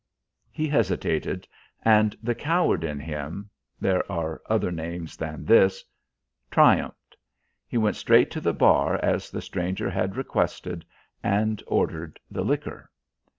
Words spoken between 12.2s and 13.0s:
the liquor.